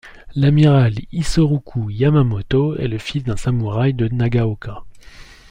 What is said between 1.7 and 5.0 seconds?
Yamamoto est le fils d'un samouraï de Nagaoka.